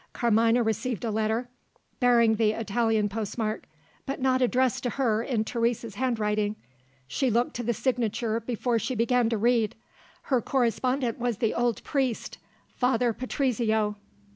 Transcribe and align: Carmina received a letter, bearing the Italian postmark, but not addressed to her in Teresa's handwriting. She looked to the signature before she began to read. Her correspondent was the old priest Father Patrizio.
Carmina 0.13 0.63
received 0.63 1.03
a 1.05 1.11
letter, 1.11 1.47
bearing 1.99 2.33
the 2.37 2.53
Italian 2.53 3.07
postmark, 3.07 3.65
but 4.07 4.19
not 4.19 4.41
addressed 4.41 4.81
to 4.81 4.89
her 4.89 5.21
in 5.21 5.43
Teresa's 5.43 5.93
handwriting. 5.93 6.55
She 7.07 7.29
looked 7.29 7.53
to 7.57 7.63
the 7.63 7.75
signature 7.75 8.39
before 8.39 8.79
she 8.79 8.95
began 8.95 9.29
to 9.29 9.37
read. 9.37 9.75
Her 10.23 10.41
correspondent 10.41 11.19
was 11.19 11.37
the 11.37 11.53
old 11.53 11.83
priest 11.83 12.39
Father 12.75 13.13
Patrizio. 13.13 13.95